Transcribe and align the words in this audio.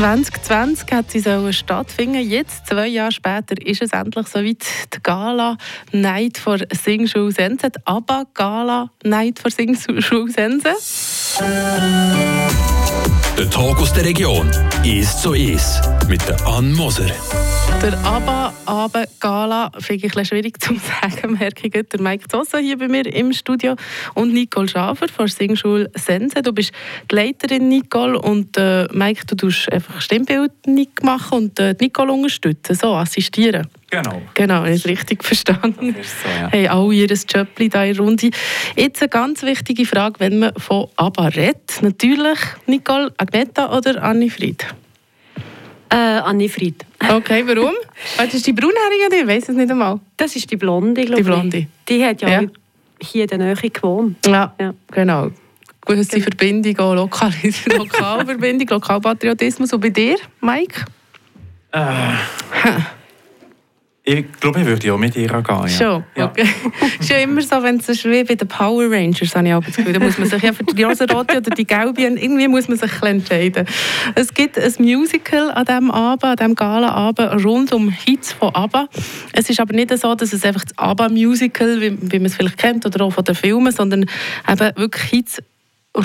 2020 0.00 0.92
hat 0.92 1.10
sie 1.10 1.20
so 1.20 1.52
stattfinden. 1.52 2.26
Jetzt, 2.26 2.66
zwei 2.66 2.86
Jahre 2.86 3.12
später, 3.12 3.54
ist 3.62 3.82
es 3.82 3.92
endlich 3.92 4.28
soweit. 4.28 4.64
Die 4.94 5.02
Gala 5.02 5.58
Night 5.92 6.38
for 6.38 6.56
Singschule 6.72 7.30
Sense. 7.30 7.68
Die 7.68 7.80
Gala 8.32 8.90
Night 9.04 9.38
for 9.38 9.50
Singschule 9.50 10.32
Sense. 10.32 10.70
Der 13.36 13.50
Tag 13.50 13.78
aus 13.78 13.92
der 13.92 14.06
Region 14.06 14.50
ist 14.84 15.20
so 15.20 15.34
ist 15.34 15.82
mit 16.08 16.26
der 16.26 16.46
Ann 16.46 16.72
Moser. 16.72 17.10
Der 17.82 17.98
ABBA 18.04 18.52
Abend 18.66 19.08
Gala 19.20 19.70
finde 19.78 20.06
ich 20.06 20.14
ein 20.14 20.26
schwierig 20.26 20.60
zu 20.60 20.74
sagen, 21.00 21.38
merke 21.38 21.66
ich. 21.66 21.72
Der 21.72 22.00
Mike 22.00 22.28
Zossa 22.28 22.58
hier 22.58 22.76
bei 22.76 22.88
mir 22.88 23.06
im 23.06 23.32
Studio 23.32 23.74
und 24.14 24.34
Nicole 24.34 24.68
Schafer 24.68 25.08
von 25.08 25.24
der 25.24 25.34
Singschule 25.34 25.90
Sense. 25.94 26.42
Du 26.42 26.52
bist 26.52 26.72
die 27.10 27.14
Leiterin, 27.14 27.70
Nicole, 27.70 28.20
und 28.20 28.54
äh, 28.58 28.86
Mike, 28.92 29.24
du 29.26 29.34
tust 29.34 29.72
einfach 29.72 29.98
Stimmbildung 30.02 30.88
machen 31.00 31.38
und 31.38 31.58
äh, 31.58 31.74
Nicole 31.80 32.12
unterstützen, 32.12 32.74
so 32.74 32.92
assistieren. 32.92 33.66
Genau. 33.88 34.20
Genau, 34.34 34.64
ich 34.66 34.80
habe 34.80 34.90
richtig 34.90 35.24
verstanden. 35.24 35.94
Das 35.96 36.06
ist 36.06 36.22
so, 36.22 36.28
ja. 36.28 36.52
Haben 36.52 36.66
alle 36.68 36.94
ihr 36.94 37.08
Jobli 37.08 37.70
da 37.70 37.84
in 37.84 37.98
Runde. 37.98 38.30
Jetzt 38.76 39.00
eine 39.00 39.08
ganz 39.08 39.42
wichtige 39.42 39.86
Frage, 39.86 40.20
wenn 40.20 40.38
man 40.38 40.52
von 40.58 40.88
ABBA 40.96 41.28
redet. 41.28 41.78
Natürlich 41.80 42.38
Nicole, 42.66 43.10
Agneta 43.16 43.74
oder 43.74 44.02
Anni 44.02 44.28
Fried? 44.28 44.66
Äh, 45.90 45.96
Anni 45.96 46.48
Fried. 46.48 46.84
Okay, 47.10 47.42
warum? 47.46 47.74
Ah, 48.18 48.24
das 48.26 48.34
ist 48.34 48.46
die 48.46 48.52
Braunhaarige, 48.52 49.16
ich 49.22 49.26
weiß 49.26 49.48
es 49.48 49.56
nicht 49.56 49.70
einmal. 49.70 49.98
Das 50.16 50.36
ist 50.36 50.50
die 50.50 50.56
Blonde, 50.56 51.02
glaube 51.04 51.22
Die 51.22 51.22
Blonde. 51.24 51.56
ich. 51.58 51.66
Die 51.88 52.04
hat 52.04 52.20
ja, 52.22 52.28
Ja. 52.28 52.42
hier 53.02 53.22
in 53.22 53.28
der 53.28 53.38
Nähe 53.38 53.70
gewohnt. 53.70 54.24
Ja, 54.26 54.54
Ja. 54.60 54.72
genau. 54.92 55.30
Gewisse 55.86 56.20
Verbindung, 56.20 56.78
auch 56.78 56.94
Lokal 56.94 57.32
Lokalverbindung, 57.76 58.68
Lokalpatriotismus. 58.68 59.72
Und 59.72 59.80
bei 59.80 59.88
dir, 59.90 60.16
Mike? 60.40 60.84
Ich 64.12 64.32
glaube, 64.40 64.60
ich 64.60 64.66
würde 64.66 64.92
auch 64.92 64.98
mit 64.98 65.14
ihr 65.14 65.28
gehen. 65.28 65.44
Ja. 65.46 65.68
Schon, 65.68 66.04
Ja. 66.16 66.26
okay. 66.26 66.48
ist 66.98 67.08
ja 67.08 67.18
immer 67.18 67.40
so, 67.42 67.62
wenn 67.62 67.76
es 67.76 67.88
ist 67.88 68.04
wie 68.04 68.24
bei 68.24 68.34
den 68.34 68.48
Power 68.48 68.90
Rangers, 68.90 69.36
habe 69.36 69.46
ich 69.46 69.54
auch 69.54 69.62
das 69.62 69.76
Gefühl, 69.76 69.92
da 69.92 70.00
muss 70.00 70.18
man 70.18 70.28
sich 70.28 70.42
ja 70.42 70.52
für 70.52 70.64
die 70.64 70.82
rosa-rote 70.82 71.36
oder 71.36 71.50
die 71.50 71.64
gelbe, 71.64 72.02
irgendwie 72.02 72.48
muss 72.48 72.66
man 72.66 72.76
sich 72.76 72.90
entscheiden. 73.02 73.66
Es 74.16 74.34
gibt 74.34 74.58
ein 74.58 74.72
Musical 74.78 75.52
an 75.52 75.64
diesem 75.64 75.90
Abend, 75.92 76.24
an 76.24 76.36
diesem 76.36 76.54
Gala-Abend, 76.56 77.44
rund 77.44 77.72
um 77.72 77.88
Hits 77.90 78.32
von 78.32 78.52
ABBA. 78.52 78.88
Es 79.32 79.48
ist 79.48 79.60
aber 79.60 79.74
nicht 79.74 79.96
so, 79.96 80.12
dass 80.14 80.32
es 80.32 80.44
einfach 80.44 80.64
das 80.64 80.76
ABBA-Musical, 80.76 81.80
wie, 81.80 81.96
wie 82.00 82.18
man 82.18 82.26
es 82.26 82.34
vielleicht 82.34 82.58
kennt, 82.58 82.84
oder 82.86 83.04
auch 83.04 83.12
von 83.12 83.24
den 83.24 83.36
Filmen, 83.36 83.70
sondern 83.72 84.06
eben 84.48 84.76
wirklich 84.76 85.04
Hits 85.04 85.38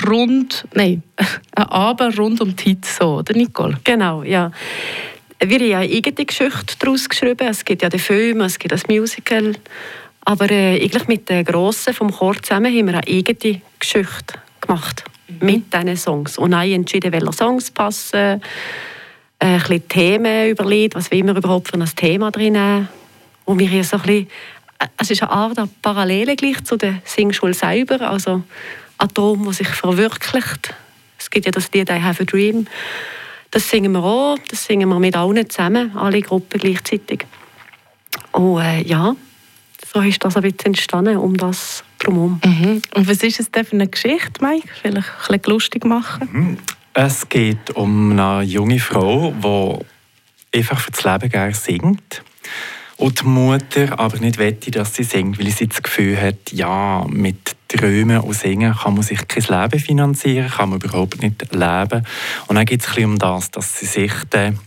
rund, 0.07 0.67
nein, 0.75 1.01
ein 1.55 1.63
Abend 1.63 2.19
rund 2.19 2.41
um 2.41 2.55
die 2.55 2.63
Hits, 2.63 2.97
so, 2.97 3.17
oder 3.17 3.33
Nicole? 3.33 3.77
Genau, 3.83 4.21
ja. 4.21 4.51
Wir 5.39 5.59
haben 5.59 5.67
ja 5.67 5.79
eine 5.79 5.93
eigene 5.93 6.25
Geschichte 6.25 6.75
daraus 6.79 7.09
geschrieben. 7.09 7.47
Es 7.47 7.65
gibt 7.65 7.81
ja 7.81 7.89
den 7.89 7.99
Film, 7.99 8.41
es 8.41 8.57
gibt 8.57 8.71
das 8.71 8.87
Musical. 8.87 9.53
Aber 10.21 10.49
äh, 10.49 10.81
eigentlich 10.81 11.07
mit 11.07 11.29
den 11.29 11.43
Grossen 11.43 11.93
vom 11.93 12.11
Chor 12.11 12.41
zusammen 12.41 12.75
haben 12.75 12.87
wir 12.87 12.97
eine 12.97 13.07
eigene 13.07 13.61
Geschichte 13.79 14.39
gemacht. 14.61 15.03
Mit 15.41 15.73
diesen 15.73 15.97
Songs. 15.97 16.37
Und 16.37 16.53
auch 16.53 16.61
entschieden, 16.61 17.11
welche 17.11 17.33
Songs 17.33 17.69
passen. 17.69 18.41
Ein 19.39 19.59
bisschen 19.59 19.87
Themen 19.89 20.49
überlegt, 20.49 20.95
was 20.95 21.11
wir 21.11 21.23
überhaupt 21.23 21.67
für 21.67 21.75
ein 21.75 21.85
Thema 21.95 22.31
drin 22.31 22.57
haben. 22.57 22.87
Und 23.43 23.59
wir 23.59 23.69
haben 23.69 23.83
so 23.83 23.97
ein 23.97 24.03
bisschen, 24.03 24.27
äh, 24.79 24.87
es 24.97 25.11
ist 25.11 25.21
eine 25.21 25.31
Art 25.31 25.59
eine 25.59 25.69
Parallele 25.81 26.35
gleich 26.35 26.63
zu 26.63 26.77
der 26.77 27.01
Singschule 27.03 27.53
selber. 27.53 28.09
Also 28.09 28.43
ein 28.97 29.13
Traum, 29.13 29.43
der 29.43 29.53
sich 29.53 29.67
verwirklicht. 29.67 30.73
Es 31.19 31.29
gibt 31.29 31.45
ja 31.45 31.51
das 31.51 31.71
Lied 31.73 31.89
«I 31.89 32.01
have 32.01 32.23
a 32.23 32.25
dream». 32.25 32.67
Das 33.55 33.69
singen 33.69 33.93
wir 33.93 34.03
auch, 34.03 34.37
das 34.49 34.65
singen 34.65 34.89
wir 34.89 34.99
mit 34.99 35.15
allen 35.15 35.49
zusammen, 35.49 35.95
alle 35.95 36.21
Gruppen 36.21 36.59
gleichzeitig. 36.59 37.25
Und 38.33 38.59
äh, 38.59 38.81
ja, 38.81 39.15
so 39.93 40.01
ist 40.01 40.25
das 40.25 40.35
ein 40.35 40.41
bisschen 40.41 40.65
entstanden, 40.65 41.15
um 41.15 41.37
das 41.37 41.81
drumherum. 41.99 42.41
Mhm. 42.43 42.81
Und 42.93 43.07
was 43.07 43.23
ist 43.23 43.39
es 43.39 43.49
denn 43.49 43.63
für 43.63 43.77
eine 43.77 43.87
Geschichte, 43.87 44.43
Mike? 44.43 44.67
Vielleicht 44.81 45.07
ein 45.07 45.39
bisschen 45.39 45.53
lustig 45.53 45.85
machen? 45.85 46.57
Es 46.93 47.29
geht 47.29 47.71
um 47.77 48.19
eine 48.19 48.43
junge 48.43 48.77
Frau, 48.77 49.31
die 49.31 50.57
einfach 50.57 50.81
für 50.81 50.91
das 50.91 51.05
Leben 51.05 51.29
gerne 51.29 51.53
singt. 51.53 52.23
Und 52.97 53.21
die 53.21 53.25
Mutter 53.25 53.99
aber 53.99 54.17
nicht 54.17 54.37
wette, 54.37 54.71
dass 54.71 54.95
sie 54.95 55.03
singt, 55.03 55.37
weil 55.37 55.49
sie 55.49 55.67
das 55.67 55.83
Gefühl 55.83 56.19
hat, 56.19 56.51
ja, 56.51 57.05
mit 57.09 57.55
Träumen 57.67 58.19
und 58.19 58.33
Singen 58.33 58.73
kann 58.73 58.93
man 58.93 59.03
sich 59.03 59.27
kein 59.27 59.43
Leben 59.61 59.79
finanzieren, 59.79 60.49
kann 60.49 60.69
man 60.69 60.79
überhaupt 60.79 61.21
nicht 61.21 61.53
leben. 61.53 62.05
Und 62.47 62.55
dann 62.55 62.65
geht 62.65 62.85
es 62.85 62.97
um 62.97 63.19
das, 63.19 63.51
dass 63.51 63.79
sie 63.79 63.85
sich 63.85 64.13
den, 64.31 64.59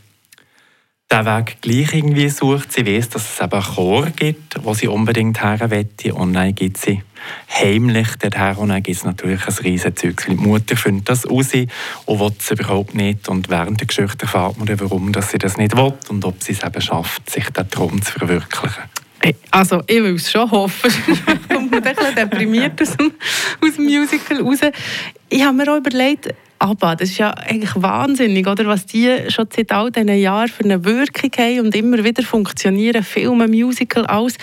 den 1.11 1.25
Weg 1.25 1.57
gleich 1.63 1.95
irgendwie 1.95 2.29
sucht. 2.29 2.73
Sie 2.73 2.87
weiß, 2.87 3.09
dass 3.11 3.35
es 3.35 3.41
eben 3.41 3.63
Chor 3.63 4.07
gibt, 4.15 4.63
wo 4.63 4.75
sie 4.75 4.89
unbedingt 4.89 5.43
her 5.43 5.71
wette. 5.71 6.15
Und 6.15 6.35
dann 6.35 6.55
geht 6.55 6.77
sie 6.77 7.03
heimlich 7.51 8.17
dorthin 8.17 8.57
und 8.57 8.69
dann 8.69 8.83
gibt 8.83 8.99
es 8.99 9.05
natürlich 9.05 9.47
ein 9.47 9.55
riesen 9.65 9.97
Zeug. 9.97 10.23
Die 10.29 10.35
Mutter 10.35 10.77
findet 10.77 11.09
das 11.09 11.29
raus 11.29 11.55
und 12.07 12.21
will 12.21 12.33
es 12.39 12.51
überhaupt 12.51 12.95
nicht. 12.95 13.29
Und 13.29 13.49
während 13.49 13.81
der 13.81 13.87
Geschichte 13.87 14.23
erfahrt 14.23 14.59
man 14.59 14.69
warum 14.81 15.13
dass 15.13 15.31
sie 15.31 15.39
das 15.39 15.57
nicht 15.57 15.77
will 15.77 15.95
und 16.09 16.25
ob 16.27 16.43
sie 16.43 16.53
es 16.53 16.63
eben 16.63 16.81
schafft, 16.81 17.31
sich 17.31 17.49
den 17.51 17.71
Traum 17.71 18.03
zu 18.03 18.13
verwirklichen. 18.13 18.85
Hey, 19.21 19.35
Also, 19.51 19.83
ich 19.87 20.03
will 20.03 20.15
es 20.15 20.31
schon 20.31 20.51
hoffen. 20.51 20.91
Kommt 21.49 21.71
man 21.71 21.83
ein 21.83 21.95
bisschen 21.95 22.15
deprimiert 22.15 22.81
aus 22.81 22.97
dem 22.97 23.85
Musical 23.85 24.43
raus. 24.43 24.59
Ich 25.29 25.43
habe 25.43 25.57
mir 25.57 25.73
auch 25.73 25.79
überlegt, 25.79 26.29
aber 26.59 26.97
das 26.97 27.11
ist 27.11 27.19
ja 27.19 27.31
eigentlich 27.31 27.71
wahnsinnig, 27.77 28.47
oder? 28.47 28.67
was 28.67 28.87
die 28.87 29.17
schon 29.29 29.47
seit 29.55 29.71
all 29.71 29.91
diesen 29.91 30.09
Jahren 30.19 30.49
für 30.49 30.65
eine 30.65 30.85
Wirkung 30.85 31.31
haben 31.39 31.61
und 31.61 31.75
immer 31.77 32.03
wieder 32.03 32.23
funktionieren, 32.23 33.03
Filme, 33.03 33.47
Musical, 33.47 34.07
alles. 34.07 34.35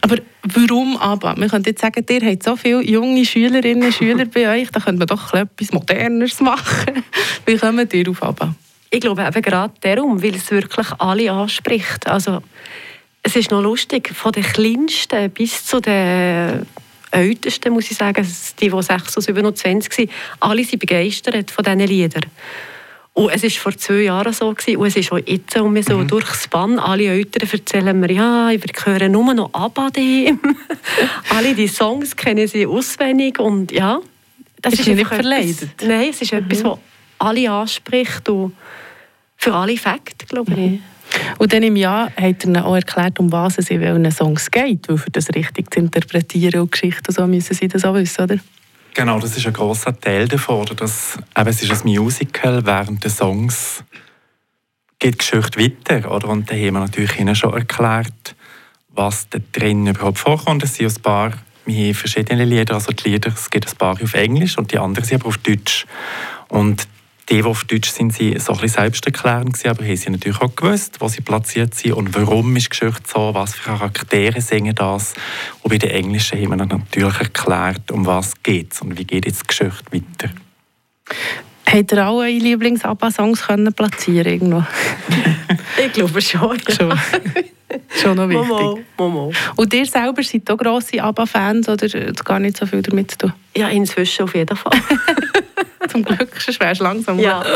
Aber 0.00 0.16
warum 0.42 0.96
aber? 0.96 1.34
Man 1.36 1.48
könnte 1.48 1.70
jetzt 1.70 1.82
sagen, 1.82 2.04
ihr 2.08 2.20
habt 2.22 2.42
so 2.42 2.56
viele 2.56 2.82
junge 2.82 3.24
Schülerinnen 3.24 3.84
und 3.84 3.94
Schüler 3.94 4.24
bei 4.24 4.60
euch, 4.60 4.70
da 4.70 4.80
könnte 4.80 5.00
man 5.00 5.06
doch 5.06 5.34
etwas 5.34 5.72
Moderneres 5.72 6.40
machen. 6.40 7.04
Wie 7.46 7.56
kommt 7.56 7.92
ihr 7.92 8.08
auf 8.08 8.22
ABBA? 8.22 8.54
Ich 8.90 9.00
glaube 9.00 9.24
eben 9.26 9.42
gerade 9.42 9.74
darum, 9.80 10.22
weil 10.22 10.34
es 10.34 10.50
wirklich 10.50 10.86
alle 10.98 11.30
anspricht. 11.32 12.06
Also, 12.06 12.42
es 13.22 13.36
ist 13.36 13.50
noch 13.50 13.62
lustig, 13.62 14.14
von 14.14 14.32
den 14.32 14.44
Kleinsten 14.44 15.30
bis 15.30 15.64
zu 15.64 15.80
den 15.80 16.66
Ältesten, 17.14 17.72
muss 17.72 17.90
ich 17.90 17.96
sagen, 17.96 18.26
die, 18.60 18.70
die 18.70 18.82
6 18.82 19.16
oder 19.16 19.22
27 19.22 19.98
waren, 19.98 20.08
alle 20.40 20.64
sind 20.64 20.78
begeistert 20.78 21.50
von 21.50 21.64
diesen 21.64 21.80
Liedern. 21.80 22.24
Und 23.14 23.30
es 23.30 23.44
war 23.44 23.50
vor 23.50 23.76
zwei 23.76 24.02
Jahren 24.02 24.32
so 24.32 24.52
gewesen, 24.52 24.76
und 24.76 24.86
es 24.88 24.96
ist 24.96 25.12
auch 25.12 25.18
jetzt 25.18 25.56
um 25.56 25.80
so 25.82 26.02
durchs 26.02 26.48
Bann. 26.48 26.80
Alle 26.80 27.04
Eltern 27.04 27.48
erzählen 27.48 27.98
mir, 27.98 28.10
ja, 28.10 28.50
wir 28.50 28.84
hören 28.84 29.12
nur 29.12 29.32
noch 29.34 29.50
ABBA 29.52 29.90
alle 31.30 31.54
die 31.54 31.68
Songs 31.68 32.16
kennen 32.16 32.48
sie 32.48 32.66
auswendig 32.66 33.38
und 33.38 33.70
ja. 33.70 34.00
Das 34.60 34.74
Ist 34.74 34.84
sie 34.84 34.94
nicht 34.94 35.06
verleidet? 35.06 35.70
Nein, 35.82 36.08
es 36.10 36.22
ist 36.22 36.32
etwas, 36.32 36.64
was 36.64 36.78
alle 37.18 37.50
anspricht 37.50 38.28
und 38.28 38.54
für 39.36 39.54
alle 39.54 39.76
Fakt, 39.76 40.28
glaube 40.28 40.52
ich. 40.52 40.80
Und 41.38 41.52
dann 41.52 41.62
im 41.62 41.76
Jahr 41.76 42.10
hat 42.16 42.44
er 42.44 42.64
auch 42.64 42.74
erklärt, 42.74 43.18
um 43.18 43.30
was 43.30 43.58
es 43.58 43.70
in 43.70 43.80
welchen 43.80 44.10
Songs 44.10 44.50
geht, 44.50 44.88
weil 44.88 44.98
für 44.98 45.10
das 45.10 45.28
richtig 45.34 45.72
zu 45.72 45.80
interpretieren 45.80 46.60
und 46.60 46.72
Geschichten 46.72 47.12
so 47.12 47.26
müssen 47.26 47.54
sie 47.54 47.68
das 47.68 47.84
auch 47.84 47.94
wissen, 47.94 48.22
oder? 48.22 48.38
Genau, 48.94 49.18
das 49.18 49.36
ist 49.36 49.46
ein 49.46 49.52
großer 49.52 49.98
Teil 49.98 50.28
davon. 50.28 50.66
Dass, 50.76 51.18
eben, 51.36 51.48
es 51.48 51.62
ist 51.62 51.84
ein 51.84 51.90
Musical, 51.90 52.64
während 52.64 53.02
der 53.02 53.10
Songs 53.10 53.82
geht 55.00 55.14
die 55.14 55.18
Geschichte 55.18 55.60
weiter. 55.60 56.10
Oder? 56.10 56.28
Und 56.28 56.50
da 56.50 56.54
haben 56.54 56.62
wir 56.62 56.80
natürlich 56.80 57.18
ihnen 57.18 57.34
schon 57.34 57.54
erklärt, 57.54 58.36
was 58.90 59.28
da 59.28 59.38
drin 59.52 59.88
überhaupt 59.88 60.18
vorkommt. 60.18 60.62
Es 60.62 60.76
sind 60.76 60.96
ein 60.96 61.02
paar, 61.02 61.32
wir 61.66 61.86
haben 61.88 61.94
verschiedene 61.94 62.44
Lieder, 62.44 62.74
also 62.74 62.92
die 62.92 63.10
Lieder, 63.10 63.32
es 63.34 63.50
gibt 63.50 63.68
ein 63.68 63.76
paar 63.76 64.00
auf 64.00 64.14
Englisch 64.14 64.56
und 64.56 64.70
die 64.70 64.78
anderen 64.78 65.04
sind 65.04 65.20
aber 65.20 65.28
auf 65.28 65.38
Deutsch. 65.38 65.86
Und 66.48 66.86
die, 67.28 67.36
die 67.36 67.42
auf 67.42 67.64
Deutsch 67.64 67.90
sind, 67.90 68.12
sind 68.12 68.40
so 68.40 68.52
ein 68.52 68.60
bisschen 68.60 68.82
selbsterklärend 68.82 69.54
gewesen, 69.54 69.70
aber 69.70 69.84
haben 69.84 69.96
sie 69.96 70.10
natürlich 70.10 70.40
auch 70.40 70.54
gewusst, 70.54 71.00
wo 71.00 71.08
sie 71.08 71.22
platziert 71.22 71.74
sind 71.74 71.94
und 71.94 72.14
warum 72.14 72.54
ist 72.56 72.66
die 72.66 72.70
Geschichte 72.70 73.02
so, 73.06 73.32
was 73.34 73.54
für 73.54 73.70
Charaktere 73.70 74.40
singen 74.40 74.74
das. 74.74 75.14
Und 75.62 75.70
bei 75.70 75.78
den 75.78 75.90
Englischen 75.90 76.38
haben 76.38 76.50
wir 76.50 76.66
natürlich 76.66 77.20
erklärt, 77.20 77.90
um 77.90 78.04
was 78.04 78.42
geht 78.42 78.80
und 78.82 78.98
wie 78.98 79.04
geht 79.04 79.26
jetzt 79.26 79.42
die 79.42 79.46
Geschichte 79.46 79.84
weiter. 79.90 80.30
Habt 81.66 81.92
ihr 81.92 82.04
alle 82.04 82.16
eure 82.18 82.38
Lieblings-ABBA-Songs 82.38 83.46
können 83.46 83.72
platzieren 83.72 84.32
irgendwo? 84.32 84.64
Ich 85.76 85.92
glaube 85.92 86.22
schon. 86.22 86.58
Schon. 86.68 86.98
Schon 88.00 88.16
noch 88.16 88.28
wichtig. 88.28 88.48
Momo, 88.48 88.78
Momo. 88.96 89.32
Und 89.56 89.74
ihr 89.74 89.86
selber 89.86 90.22
seid 90.22 90.48
auch 90.50 90.56
grosse 90.56 91.02
ABBA-Fans 91.02 91.68
oder 91.68 91.86
hat 91.88 92.24
gar 92.24 92.38
nicht 92.38 92.56
so 92.56 92.66
viel 92.66 92.80
damit 92.80 93.10
zu 93.10 93.18
tun? 93.18 93.32
Ja, 93.56 93.68
inzwischen 93.68 94.22
auf 94.22 94.34
jeden 94.34 94.56
Fall. 94.56 94.72
Zum 95.88 96.04
Glück, 96.04 96.40
sonst 96.40 96.60
wärst 96.60 96.80
du 96.80 96.84
langsam. 96.84 97.18
ja. 97.18 97.44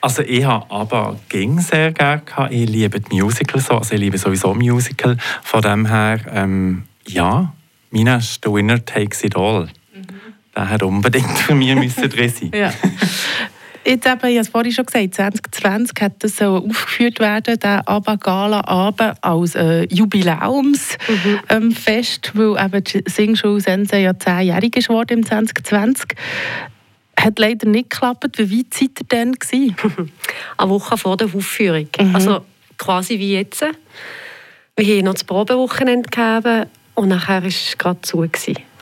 Also 0.00 0.22
ich 0.22 0.44
habe 0.44 0.64
aber 0.70 1.18
ging 1.28 1.58
sehr 1.58 1.90
gerne 1.90 2.22
gehabt. 2.24 2.52
Ich 2.52 2.68
liebe 2.68 3.00
die 3.00 3.20
Musicals 3.20 3.66
so, 3.66 3.74
also 3.74 3.94
ich 3.94 4.00
liebe 4.00 4.16
sowieso 4.16 4.54
Musical. 4.54 5.16
Von 5.42 5.60
dem 5.60 5.86
her, 5.86 6.20
ähm, 6.32 6.84
ja, 7.04 7.52
meiner 7.90 8.18
ist 8.18 8.40
«The 8.44 8.52
Winner 8.52 8.84
Takes 8.84 9.24
It 9.24 9.34
All». 9.36 9.68
Der 10.58 10.68
hat 10.68 10.82
unbedingt 10.82 11.38
für 11.38 11.54
mich 11.54 11.72
müssen 11.76 12.10
drin 12.10 12.28
sein. 12.28 12.50
Ja. 12.58 12.72
Jetzt 13.86 14.06
eben, 14.06 14.16
ich 14.16 14.22
habe 14.22 14.38
es 14.40 14.48
vorhin 14.48 14.72
schon 14.72 14.86
gesagt, 14.86 15.14
2020 15.14 16.02
hat 16.02 16.12
das 16.18 16.36
so 16.36 16.56
aufgeführt 16.56 17.20
werden, 17.20 17.58
der 17.60 17.88
ABBA 17.88 18.16
Gala 18.16 18.64
Abend 18.66 19.14
als 19.22 19.54
äh, 19.54 19.84
Jubiläumsfest, 19.84 20.98
mhm. 21.08 21.40
ähm, 21.48 21.76
weil 21.86 22.64
eben 22.64 22.84
die 22.84 23.04
Singschule 23.06 23.60
Sensei 23.60 24.02
ja 24.02 24.18
zehnjährig 24.18 24.72
geworden 24.72 25.20
im 25.20 25.24
2020 25.24 26.08
hat 27.18 27.38
leider 27.38 27.68
nicht 27.68 27.90
geklappt. 27.90 28.36
Wie 28.36 28.58
weit 28.58 28.74
seid 28.74 28.90
ihr 29.00 29.06
denn? 29.10 29.36
Eine 30.58 30.70
Woche 30.70 30.98
vor 30.98 31.16
der 31.16 31.28
Aufführung. 31.32 31.88
Mhm. 32.00 32.16
Also 32.16 32.40
quasi 32.76 33.18
wie 33.20 33.34
jetzt. 33.34 33.64
Wir 34.76 34.96
haben 34.96 35.04
noch 35.04 35.14
das 35.14 35.24
Probewochenende 35.24 36.10
gegeben 36.10 36.66
und 36.94 37.08
nachher 37.08 37.42
war 37.42 37.48
es 37.48 37.78
gerade 37.78 38.00
zu. 38.02 38.28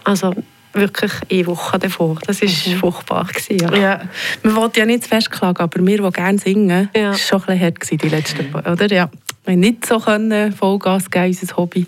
Also 0.05 0.35
wirklich 0.77 1.13
eine 1.31 1.47
Woche 1.47 1.79
davor. 1.79 2.19
Das 2.27 2.43
war 2.43 2.49
mhm. 2.49 2.79
furchtbar. 2.79 3.27
Gewesen, 3.27 3.59
ja. 3.59 3.77
ja. 3.77 4.01
Man 4.43 4.57
wollte 4.57 4.81
ja 4.81 4.87
nicht 4.87 5.05
zu 5.05 5.09
fest 5.09 5.31
klagen, 5.31 5.63
aber 5.63 5.87
wir, 5.87 6.03
die 6.03 6.11
gerne 6.11 6.39
singen, 6.39 6.91
ja. 6.95 7.11
war 7.11 7.19
schon 7.19 7.43
ein 7.49 7.75
bisschen 7.75 7.99
hart 7.99 8.03
die 8.03 8.09
letzten 8.09 8.49
mhm. 8.51 8.73
oder? 8.73 8.93
Ja. 8.93 9.11
Wir 9.45 9.53
haben 9.53 9.61
nicht 9.61 9.87
so 9.87 10.01
können 10.01 10.53
Vollgas 10.53 11.11
geben, 11.11 11.27
unser 11.27 11.57
Hobby. 11.57 11.87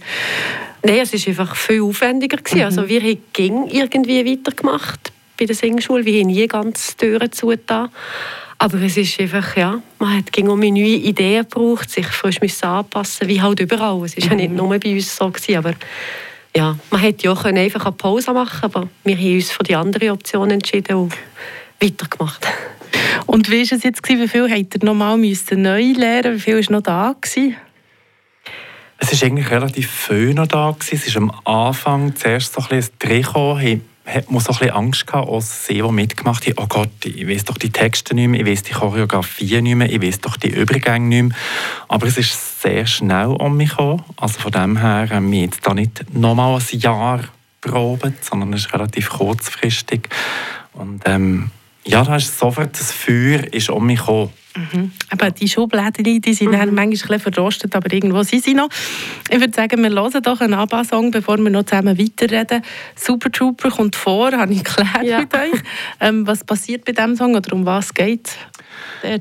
Nein, 0.83 1.01
es 1.01 1.13
war 1.13 1.29
einfach 1.29 1.57
viel 1.57 1.83
aufwendiger. 1.83 2.37
Gewesen. 2.37 2.59
Mhm. 2.59 2.65
Also 2.65 2.89
wir 2.89 3.01
haben 3.01 3.69
irgendwie 3.69 4.33
weitergemacht 4.33 5.13
bei 5.39 5.45
der 5.45 5.57
Singschule. 5.57 6.05
Wir 6.05 6.21
haben 6.21 6.29
nie 6.29 6.47
ganz 6.47 6.97
die 6.97 7.07
Türen 7.07 7.33
zugetan. 7.33 7.91
Aber 8.61 8.81
es 8.83 8.97
ist 8.97 9.21
einfach, 9.21 9.57
ja, 9.57 9.81
man 10.01 10.19
hat 10.19 10.33
ging 10.33 10.49
um 10.49 10.59
neue 10.59 10.97
Ideen 10.97 11.47
gebraucht, 11.49 11.91
sich 11.91 12.07
frisch 12.07 12.41
anpassen, 12.63 13.29
wie 13.29 13.41
halt 13.41 13.61
überall. 13.61 14.05
Es 14.05 14.17
war 14.17 14.25
ja 14.31 14.35
nicht 14.35 14.51
mhm. 14.51 14.57
nur 14.57 14.79
bei 14.79 14.95
uns 14.95 15.17
so, 15.17 15.31
gewesen, 15.31 15.57
aber 15.57 15.75
ja, 16.59 16.77
man 16.91 17.01
hätte 17.01 17.27
ja 17.27 17.37
können 17.37 17.59
einfach 17.59 17.87
eine 17.87 17.93
Pause 17.93 18.33
machen 18.33 18.65
aber 18.65 18.89
wir 19.05 19.17
haben 19.17 19.35
uns 19.37 19.53
für 19.53 19.63
die 19.63 19.77
andere 19.77 20.11
Option 20.11 20.51
entschieden 20.51 20.97
und 20.97 21.15
weitergemacht. 21.81 22.49
Und 23.27 23.49
wie 23.49 23.59
war 23.59 23.77
es 23.77 23.85
jetzt? 23.85 24.09
Wie 24.09 24.27
viel 24.27 24.51
habt 24.51 24.75
ihr 24.75 24.85
nochmal 24.85 25.17
neu 25.17 25.93
lernen 25.93 26.35
Wie 26.35 26.41
viel 26.41 26.57
war 26.57 26.73
noch 26.73 26.83
da? 26.83 27.15
Gewesen? 27.21 27.57
Es 28.99 29.13
war 29.13 29.29
eigentlich 29.29 29.51
relativ 29.53 29.89
viel 29.89 30.35
noch 30.35 30.49
da. 30.49 30.73
Gewesen. 30.73 30.97
Es 30.97 31.07
ist 31.07 31.17
am 31.17 31.31
Anfang 31.45 32.17
zuerst 32.17 32.55
so 32.55 32.63
ein 32.63 32.69
bisschen 32.71 32.95
ein 33.05 33.83
hat 34.09 34.31
man 34.31 34.41
so 34.41 34.55
ein 34.59 34.71
Angst 34.71 35.07
gehabt, 35.07 35.29
als 35.29 35.67
sie, 35.67 35.75
die 35.75 35.83
mitgemacht 35.83 36.47
haben, 36.47 36.55
oh 36.57 36.67
Gott, 36.67 36.91
ich 37.05 37.29
weiß 37.29 37.45
doch 37.45 37.59
die 37.59 37.71
Texte 37.71 38.15
nicht 38.15 38.29
mehr, 38.29 38.41
ich 38.41 38.47
weiß 38.47 38.63
die 38.63 38.73
Choreografie 38.73 39.61
nicht 39.61 39.75
mehr, 39.75 39.91
ich 39.91 40.01
weiß 40.01 40.21
doch 40.21 40.37
die 40.37 40.49
Übergänge 40.49 41.09
nicht 41.09 41.23
mehr. 41.23 41.37
Aber 41.89 42.07
es 42.07 42.17
ist 42.17 42.63
sehr 42.63 42.87
schnell 42.87 43.29
um 43.29 43.57
mich 43.57 43.71
gekommen. 43.71 44.03
Also 44.17 44.41
von 44.41 44.53
dem 44.53 44.79
her 44.79 45.09
haben 45.11 45.31
wir 45.31 45.43
jetzt 45.43 45.67
da 45.67 45.75
nicht 45.75 46.15
nochmal 46.15 46.59
ein 46.59 46.79
Jahr 46.79 47.21
probiert, 47.61 48.25
sondern 48.25 48.55
es 48.55 48.67
ist 48.67 48.73
relativ 48.73 49.11
kurzfristig. 49.11 50.09
Und 50.73 51.03
ähm, 51.07 51.51
ja, 51.89 52.05
da 52.05 52.17
ist 52.17 52.39
sofort 52.39 52.79
das 52.79 52.93
Feuer 52.93 53.43
ist 53.53 53.71
um 53.71 53.87
mich 53.87 53.99
gekommen. 53.99 54.31
Mhm. 54.57 54.93
Aber 55.11 55.31
die 55.31 55.49
Schubladen 55.49 56.05
die 56.05 56.35
sind 56.35 56.51
mhm. 56.51 56.59
manchmal 56.59 56.85
ein 56.85 56.91
bisschen 56.91 57.21
verrostet, 57.21 57.75
aber 57.75 57.93
irgendwo 57.93 58.23
sind 58.23 58.45
sie 58.45 58.55
noch. 58.55 58.69
Ich 59.31 59.39
würde 59.41 59.55
sagen, 59.55 59.83
wir 59.83 59.91
hören 59.91 60.23
doch 60.23 60.41
einen 60.41 60.55
ABBA-Song, 60.55 61.11
bevor 61.11 61.39
wir 61.39 61.51
noch 61.51 61.65
zusammen 61.65 61.99
weiterreden. 61.99 62.63
Super 62.95 63.31
Trooper 63.31 63.71
kommt 63.71 63.97
vor, 63.97 64.33
habe 64.33 64.53
ich 64.53 64.65
geklärt 64.65 65.05
ja. 65.05 65.21
mit 65.21 65.35
euch. 65.35 65.61
Ähm, 66.01 66.27
was 66.27 66.45
passiert 66.45 66.85
bei 66.85 66.93
diesem 66.93 67.17
Song 67.17 67.35
oder 67.35 67.53
um 67.53 67.65
was 67.65 67.95
geht 67.95 68.31
es 69.03 69.21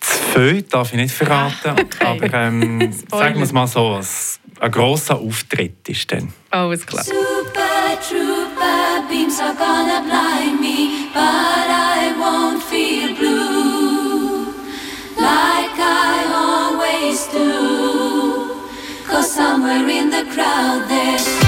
Zu 0.00 0.18
viel 0.34 0.62
darf 0.62 0.92
ich 0.92 0.96
nicht 0.96 1.14
verraten, 1.14 1.70
okay. 1.72 2.04
aber 2.04 2.32
ähm, 2.34 2.92
sagen 3.10 3.36
wir 3.36 3.44
es 3.44 3.52
mal 3.52 3.66
so, 3.66 4.00
ein 4.60 4.70
grosser 4.70 5.18
Auftritt 5.18 5.88
ist 5.88 6.10
dann. 6.10 6.32
Alles 6.50 6.86
klar. 6.86 7.04
Super 8.62 9.08
beams 9.08 9.40
are 9.40 9.54
gonna 9.54 10.02
blind 10.06 10.60
me, 10.60 11.08
but 11.12 11.66
I 11.98 12.14
won't 12.16 12.62
feel 12.62 13.12
blue. 13.16 14.54
like 15.16 15.76
I 15.78 16.14
always 16.46 17.26
do. 17.26 18.54
Cause 19.04 19.32
somewhere 19.32 19.88
in 19.88 20.10
the 20.10 20.24
crowd 20.32 20.88
there's 20.88 21.41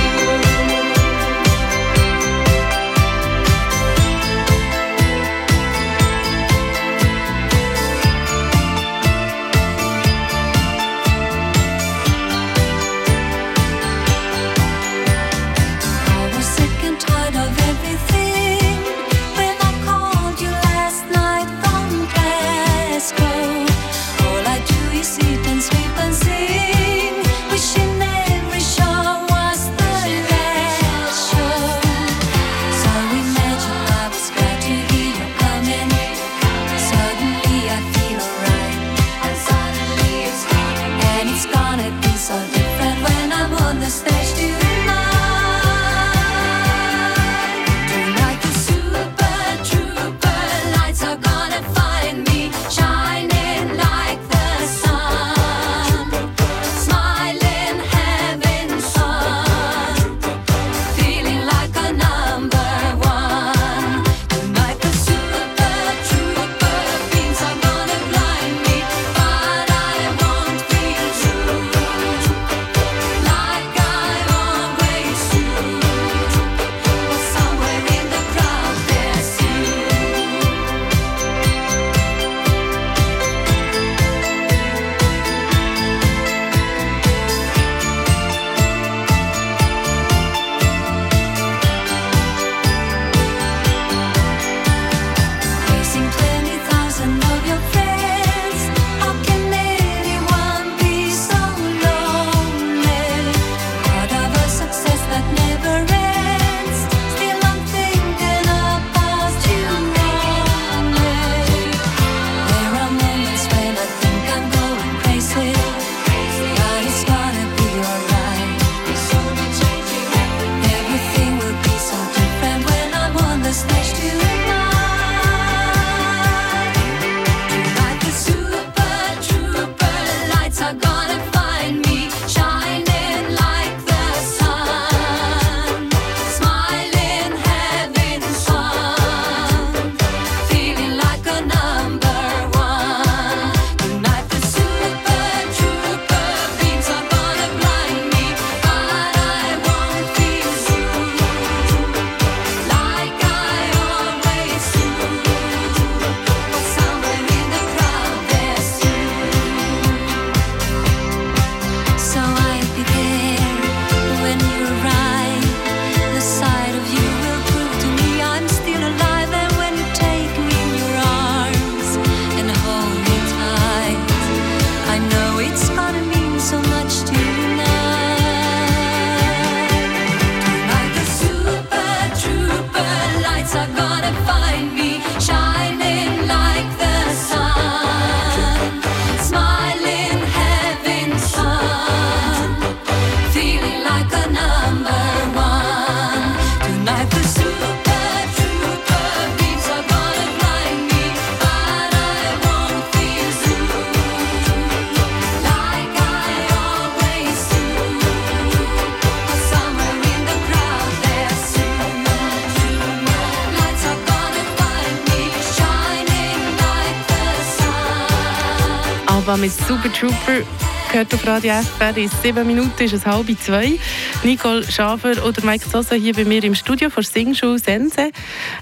Aber 219.14 219.36
mit 219.36 219.52
Super 219.52 219.92
Trooper 219.92 220.44
gehört 220.90 221.14
auf 221.14 221.24
Radio 221.24 221.52
FR. 221.52 221.96
In 221.96 222.10
sieben 222.20 222.44
Minuten 222.48 222.82
ist 222.82 222.94
es 222.94 223.06
halb 223.06 223.26
zwei. 223.40 223.78
Nicole 224.24 224.64
Schafer 224.64 225.24
oder 225.24 225.44
Mike 225.44 225.64
Sosa 225.70 225.94
hier 225.94 226.12
bei 226.14 226.24
mir 226.24 226.42
im 226.42 226.56
Studio 226.56 226.90
von 226.90 227.04
Singschule 227.04 227.60
Sense. 227.60 228.10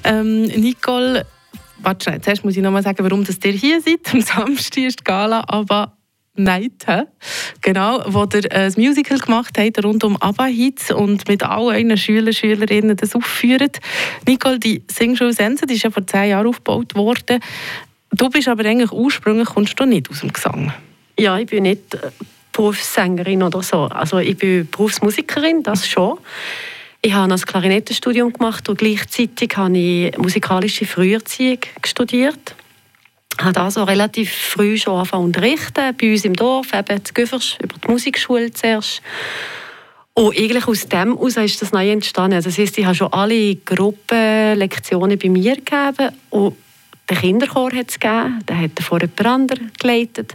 Ähm, 0.04 0.42
Nicole, 0.42 1.24
warte 1.78 2.04
schnell, 2.04 2.20
zuerst 2.20 2.44
muss 2.44 2.54
ich 2.54 2.62
noch 2.62 2.70
mal 2.70 2.82
sagen, 2.82 3.02
warum 3.02 3.24
das 3.24 3.38
ihr 3.42 3.52
hier 3.52 3.80
seid. 3.80 4.00
Am 4.12 4.20
Samstag 4.20 4.82
ist 4.82 5.00
die 5.00 5.04
Gala, 5.04 5.42
aber 5.46 5.96
Night, 6.34 6.84
he? 6.86 7.02
genau, 7.62 8.02
wo 8.06 8.24
ihr 8.34 8.44
äh, 8.52 8.66
ein 8.66 8.74
Musical 8.76 9.18
gemacht 9.18 9.56
habt 9.58 9.82
rund 9.82 10.04
um 10.04 10.18
ABBA-Hits 10.18 10.92
und 10.92 11.28
mit 11.28 11.42
allen 11.44 11.88
euren 11.88 11.96
Schülern 11.96 12.34
Schülerinnen 12.34 12.96
das 12.98 13.14
aufführt. 13.14 13.80
Nicole, 14.26 14.58
die 14.58 14.82
Singschule 14.90 15.32
Sense, 15.32 15.64
die 15.64 15.74
ist 15.74 15.84
ja 15.84 15.90
vor 15.90 16.06
zehn 16.06 16.28
Jahren 16.28 16.46
aufgebaut 16.46 16.94
worden. 16.94 17.40
Du 18.12 18.28
bist 18.28 18.48
aber 18.48 18.64
eigentlich 18.64 18.92
ursprünglich 18.92 19.48
kommst 19.48 19.78
du 19.80 19.84
nicht 19.84 20.10
aus 20.10 20.20
dem 20.20 20.32
Gesang. 20.32 20.72
Ja, 21.18 21.38
ich 21.38 21.46
bin 21.46 21.64
nicht 21.64 21.94
äh, 21.94 22.10
Berufssängerin 22.52 23.42
oder 23.42 23.62
so. 23.62 23.84
Also 23.84 24.18
ich 24.18 24.36
bin 24.36 24.68
Berufsmusikerin, 24.70 25.62
das 25.62 25.88
schon. 25.88 26.18
Ich 27.00 27.12
habe 27.12 27.32
ein 27.32 27.40
Klarinettenstudium 27.40 28.32
gemacht 28.32 28.68
und 28.68 28.78
gleichzeitig 28.78 29.56
habe 29.56 29.76
ich 29.76 30.16
musikalische 30.18 30.86
Früherziehung 30.86 31.58
studiert. 31.84 32.54
Ich 33.38 33.44
habe 33.44 33.60
also 33.60 33.82
relativ 33.84 34.30
früh 34.30 34.76
schon 34.76 34.94
angefangen 34.94 35.24
unterrichten, 35.24 35.96
bei 36.00 36.12
uns 36.12 36.24
im 36.24 36.34
Dorf, 36.34 36.72
eben 36.74 37.04
zu 37.04 37.14
Güfers, 37.14 37.56
über 37.60 37.74
die 37.78 37.90
Musikschule 37.90 38.52
zuerst. 38.52 39.02
Und 40.14 40.36
eigentlich 40.38 40.68
aus 40.68 40.86
dem 40.86 41.16
heraus 41.16 41.36
ist 41.38 41.62
das 41.62 41.72
neu 41.72 41.90
entstanden. 41.90 42.42
Das 42.42 42.58
heisst, 42.58 42.76
ich 42.76 42.84
habe 42.84 42.94
schon 42.94 43.12
alle 43.12 43.56
Gruppenlektionen 43.56 45.18
bei 45.18 45.28
mir 45.30 45.56
gegeben 45.56 46.10
und 46.30 46.54
den 47.10 47.18
Kinderchor 47.18 47.72
hat 47.72 47.90
es 47.90 48.00
gegeben, 48.00 48.38
den 48.48 48.60
hat 48.60 48.80
vor 48.80 49.00
jemand 49.00 49.26
anderem 49.26 49.70
geleitet. 49.78 50.34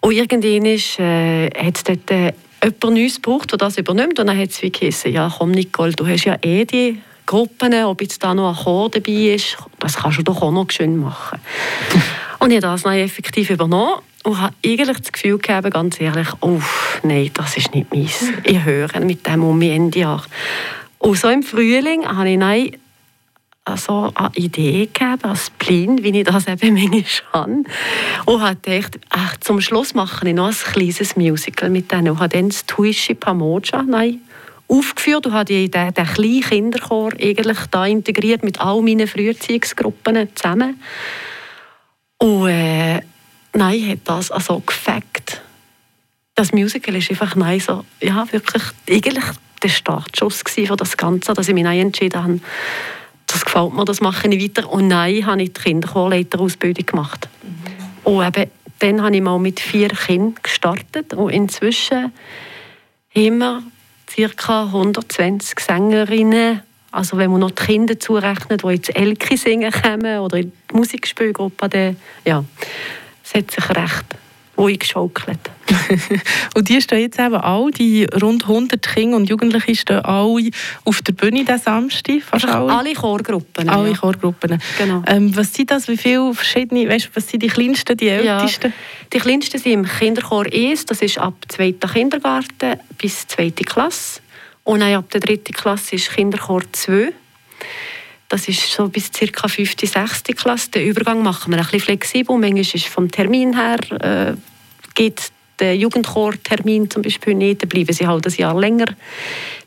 Und 0.00 0.12
irgendwann 0.12 0.66
ist, 0.66 0.98
äh, 0.98 1.50
hat 1.50 1.76
es 1.76 1.84
dort 1.84 2.10
äh, 2.10 2.32
jemand 2.62 2.84
Neues 2.84 3.16
gebraucht, 3.16 3.50
der 3.50 3.58
das 3.58 3.78
übernimmt. 3.78 4.18
Und 4.18 4.26
dann 4.26 4.38
hat 4.38 4.50
es 4.50 4.62
wie 4.62 4.70
geheißen, 4.70 5.12
ja 5.12 5.32
komm 5.36 5.50
Nicole, 5.50 5.92
du 5.92 6.06
hast 6.06 6.24
ja 6.24 6.36
eh 6.42 6.64
die 6.64 7.00
Gruppen, 7.26 7.74
ob 7.84 8.00
jetzt 8.00 8.22
da 8.24 8.34
noch 8.34 8.48
ein 8.48 8.64
Chor 8.64 8.90
dabei 8.90 9.12
ist, 9.12 9.56
das 9.78 9.96
kannst 9.96 10.18
du 10.18 10.22
doch 10.22 10.42
auch 10.42 10.50
noch 10.50 10.70
schön 10.70 10.96
machen. 10.96 11.38
und 12.40 12.50
ich 12.50 12.56
habe 12.56 12.72
das 12.72 12.82
dann 12.82 12.94
effektiv 12.94 13.50
übernommen 13.50 14.00
und 14.24 14.40
habe 14.40 14.54
eigentlich 14.64 14.98
das 14.98 15.12
Gefühl 15.12 15.38
gehabt, 15.38 15.70
ganz 15.70 16.00
ehrlich, 16.00 16.28
oh, 16.40 16.60
nein, 17.02 17.30
das 17.34 17.56
ist 17.56 17.74
nicht 17.74 17.94
meins. 17.94 18.24
Ich 18.44 18.64
höre 18.64 19.00
mit 19.00 19.26
dem 19.26 19.44
um 19.44 19.62
Ende 19.62 20.00
Jahr. 20.00 20.24
Und 20.98 21.18
so 21.18 21.28
im 21.28 21.42
Frühling 21.42 22.06
habe 22.06 22.30
ich 22.30 22.38
dann 22.38 22.70
so 23.76 24.10
eine 24.14 24.30
Idee 24.34 24.86
gegeben, 24.86 25.22
als 25.22 25.50
Plan, 25.50 26.02
wie 26.02 26.18
ich 26.18 26.24
das 26.24 26.46
eben 26.46 26.74
manchmal 26.74 27.12
habe. 27.32 27.62
Und 28.26 28.40
habe 28.40 28.56
gedacht, 28.56 28.98
ach, 29.10 29.36
zum 29.38 29.60
Schluss 29.60 29.94
mache 29.94 30.26
ich 30.28 30.34
noch 30.34 30.48
ein 30.48 30.72
kleines 30.72 31.16
Musical 31.16 31.70
mit 31.70 31.92
denen. 31.92 32.10
Und 32.10 32.20
habe 32.20 32.30
dann 32.30 32.48
das 32.48 32.66
Tuishi 32.66 33.14
Pamoja 33.14 33.84
aufgeführt 34.68 35.26
und 35.26 35.32
habe 35.32 35.68
den, 35.68 35.70
den 35.70 35.92
kleinen 35.92 36.40
Kinderchor 36.42 37.12
eigentlich 37.20 37.58
da 37.70 37.86
integriert 37.86 38.44
mit 38.44 38.60
all 38.60 38.82
meinen 38.82 39.08
Früherziehungsgruppen 39.08 40.28
zusammen. 40.34 40.80
Und 42.18 42.48
äh, 42.48 43.00
nein, 43.52 43.88
hat 43.88 44.00
das 44.04 44.30
also 44.30 44.60
gefackt. 44.60 45.42
Das 46.34 46.52
Musical 46.52 46.94
ist 46.96 47.10
einfach 47.10 47.34
nein, 47.34 47.60
so, 47.60 47.84
ja, 48.00 48.26
wirklich 48.30 48.62
eigentlich 48.88 49.24
der 49.62 49.68
Startschuss 49.68 50.42
für 50.46 50.76
das 50.76 50.96
Ganze, 50.96 51.34
dass 51.34 51.48
ich 51.48 51.54
mich 51.54 51.64
entschieden 51.64 52.22
habe, 52.22 52.40
das 53.32 53.44
gefällt 53.44 53.74
mir, 53.74 53.84
das 53.84 54.00
mache 54.00 54.28
ich 54.28 54.56
weiter. 54.56 54.70
Und 54.70 54.88
nein, 54.88 55.24
habe 55.26 55.42
ich 55.42 55.52
die 55.52 55.60
Kinderchorleiterausbildung 55.60 56.86
gemacht. 56.86 57.28
Mhm. 57.42 58.12
Und 58.12 58.26
eben, 58.26 58.50
dann 58.80 59.02
habe 59.02 59.16
ich 59.16 59.22
mal 59.22 59.38
mit 59.38 59.60
vier 59.60 59.88
Kindern 59.88 60.34
gestartet 60.42 61.14
und 61.14 61.30
inzwischen 61.30 62.12
wir 63.12 64.28
ca. 64.36 64.64
120 64.64 65.60
Sängerinnen, 65.60 66.62
also 66.90 67.16
wenn 67.16 67.30
man 67.30 67.40
noch 67.40 67.50
die 67.52 67.64
Kinder 67.64 67.98
zurechnet, 67.98 68.62
die 68.64 68.74
ins 68.74 68.88
Elki 68.88 69.36
singen 69.36 69.72
kommen 69.72 70.18
oder 70.20 70.38
in 70.38 70.52
die 70.70 70.76
Musikspielgruppe, 70.76 71.68
dann, 71.68 71.96
ja, 72.24 72.44
es 73.24 73.34
hat 73.34 73.50
sich 73.50 73.68
recht 73.70 74.16
geschaukelt. 74.78 75.38
und 76.54 76.68
die 76.68 76.80
stehen 76.80 77.00
jetzt 77.00 77.18
eben 77.18 77.34
alle, 77.34 77.70
die 77.70 78.04
rund 78.04 78.42
100 78.42 78.82
Kinder 78.82 79.16
und 79.16 79.28
Jugendliche 79.28 79.74
stehen 79.74 80.04
alle 80.04 80.50
auf 80.84 81.02
der 81.02 81.12
Bühne 81.12 81.44
diesen 81.44 81.58
Samstag. 81.58 82.22
Fast 82.22 82.46
alle. 82.46 82.72
alle 82.72 82.94
Chorgruppen. 82.94 83.68
Alle 83.68 83.90
ja. 83.90 83.96
Chorgruppen. 83.96 84.60
Genau. 84.78 85.02
Ähm, 85.06 85.34
was 85.36 85.54
sind 85.54 85.70
das? 85.70 85.88
Wie 85.88 85.96
viele 85.96 86.34
verschiedene, 86.34 86.88
weißt, 86.88 87.10
was 87.14 87.28
sind 87.28 87.42
die 87.42 87.48
kleinsten, 87.48 87.96
die 87.96 88.08
ältesten? 88.08 88.68
Ja, 88.68 88.76
die 89.12 89.18
kleinsten 89.18 89.58
sind 89.58 89.72
im 89.72 89.84
Kinderchor 89.86 90.46
1, 90.52 90.86
das 90.86 91.02
ist 91.02 91.18
ab 91.18 91.34
2. 91.48 91.72
Kindergarten 91.72 92.80
bis 92.98 93.26
2. 93.26 93.50
Klasse. 93.50 94.20
Und 94.64 94.80
dann 94.80 94.94
ab 94.94 95.10
der 95.10 95.20
3. 95.20 95.36
Klasse 95.52 95.96
ist 95.96 96.10
Kinderchor 96.10 96.62
2. 96.72 97.12
Das 98.28 98.46
ist 98.46 98.70
so 98.70 98.88
bis 98.88 99.10
ca. 99.10 99.48
5. 99.48 99.74
6. 99.82 100.22
Klasse. 100.36 100.70
Den 100.70 100.86
Übergang 100.86 101.22
machen 101.22 101.52
wir 101.52 101.58
ein 101.58 101.64
bisschen 101.64 101.80
flexibel. 101.80 102.38
Manchmal 102.38 102.60
ist 102.60 102.86
vom 102.86 103.10
Termin 103.10 103.56
her 103.56 103.78
äh, 104.00 104.34
geht 104.94 105.32
der 105.60 105.76
Jugendchor-Termin 105.76 106.90
zum 106.90 107.02
Beispiel 107.02 107.34
nicht, 107.34 107.62
dann 107.62 107.68
bleiben 107.68 107.92
sie 107.92 108.06
halt 108.06 108.26
ein 108.26 108.34
Jahr 108.34 108.58
länger 108.58 108.86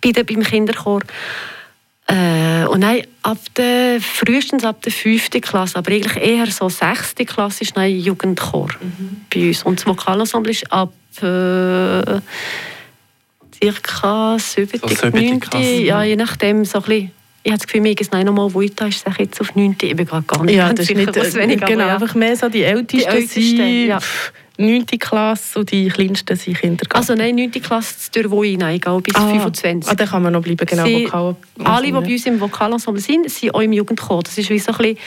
bei 0.01 0.12
beim 0.12 0.43
Kinderchor. 0.43 1.01
Äh, 2.07 2.65
und 2.65 2.81
nein, 2.81 3.03
ab 3.21 3.38
der, 3.55 4.01
frühestens 4.01 4.65
ab 4.65 4.81
der 4.81 4.91
fünften 4.91 5.39
Klasse, 5.39 5.77
aber 5.77 5.91
eigentlich 5.91 6.21
eher 6.21 6.47
so 6.47 6.67
sechste 6.67 7.25
Klasse 7.25 7.63
ist 7.63 7.77
ein 7.77 7.97
Jugendchor 7.97 8.69
mhm. 8.81 9.21
bei 9.33 9.47
uns. 9.47 9.63
Und 9.63 9.79
das 9.79 9.88
Vokalensemble 9.88 10.51
ist 10.51 10.71
ab 10.71 10.91
äh, 11.21 12.19
ca. 13.81 14.38
7. 14.38 14.81
So 14.95 15.07
9. 15.07 15.41
Ja, 15.83 16.03
je 16.03 16.17
nachdem 16.17 16.65
so 16.65 16.79
ein 16.79 16.83
bisschen 16.83 17.12
ich 17.45 17.51
habe 17.51 17.59
das 17.59 17.67
Gefühl, 17.67 17.81
mir 17.81 18.00
ist 18.00 18.13
noch 18.13 18.33
mal 18.33 18.53
weiter, 18.55 18.88
ist 18.88 19.05
es 19.05 19.17
jetzt 19.17 19.41
auf 19.41 19.53
9. 19.53 19.75
Ich 19.81 19.95
bin 19.95 20.05
gerade 20.05 20.23
gar 20.23 20.43
nicht 20.45 20.55
ja, 20.55 20.71
das 20.71 20.88
sicher, 20.88 21.01
ist 21.01 21.07
nicht, 21.07 21.17
was 21.17 21.35
wenig, 21.35 21.59
Genau, 21.59 21.88
ja. 21.88 21.95
einfach 21.95 22.15
mehr 22.15 22.38
so 22.38 22.47
die 22.47 22.63
Ältesten, 22.63 22.97
die 23.00 23.17
Ältesten 23.17 23.88
ja. 23.88 24.00
9. 24.57 24.86
Klasse 25.00 25.60
und 25.60 25.72
die 25.72 25.88
kleinsten 25.88 26.38
sind 26.38 26.60
Kindergarten. 26.60 26.95
Also 26.95 27.15
nein, 27.15 27.36
9. 27.36 27.51
Klasse 27.53 28.12
durch 28.12 28.29
wo 28.29 28.43
hinein, 28.43 28.79
bis 28.79 29.15
ah, 29.15 29.27
25. 29.27 29.91
Ah, 29.91 29.95
da 29.95 30.05
kann 30.05 30.22
man 30.22 30.33
noch 30.33 30.41
bleiben, 30.41 30.65
genau. 30.65 30.86
Sie, 30.86 31.05
Vokal 31.05 31.36
alle, 31.63 31.86
die 31.88 31.91
bei 31.91 32.00
uns 32.00 32.25
im 32.25 32.39
Vokalensemble 32.39 33.01
sind, 33.01 33.29
sind 33.29 33.53
auch 33.55 33.62
im 33.62 33.74
Jugendchor. 33.74 34.22
Das 34.22 34.38
ist 34.38 34.50
wie 34.50 34.60
so 34.60 34.72
ein 34.72 34.77
bisschen, 34.77 34.98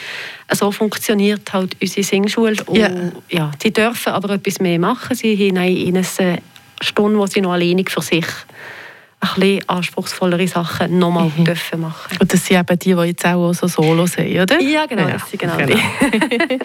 so 0.51 0.71
funktioniert 0.71 1.53
halt 1.53 1.77
unsere 1.81 2.03
Singschule. 2.03 2.57
Und, 2.65 2.77
ja. 2.77 2.89
ja. 3.29 3.51
die 3.63 3.71
dürfen 3.71 4.11
aber 4.11 4.31
etwas 4.31 4.59
mehr 4.59 4.79
machen. 4.79 5.15
Sie 5.15 5.33
haben 5.33 5.63
in 5.63 5.97
eine 5.97 6.39
Stunde, 6.81 7.17
wo 7.17 7.25
sie 7.25 7.41
noch 7.41 7.53
alleinig 7.53 7.89
für 7.89 8.01
sich 8.01 8.25
ein 9.19 9.29
bisschen 9.39 9.69
anspruchsvollere 9.69 10.47
Sachen 10.47 10.99
nochmal 10.99 11.31
mhm. 11.35 11.45
dürfen 11.45 11.81
machen. 11.81 12.17
Und 12.19 12.31
das 12.31 12.45
sind 12.45 12.57
eben 12.57 12.79
die, 12.79 12.93
die 12.93 13.01
jetzt 13.07 13.25
auch 13.25 13.51
so 13.53 13.67
Solo 13.67 14.05
sind, 14.05 14.29
oder? 14.39 14.59
Ja, 14.61 14.85
genau, 14.85 15.07
ja. 15.07 15.13
das 15.13 15.29
sind 15.29 15.39
genau, 15.39 15.57
genau. 15.57 15.75
die. 15.75 16.59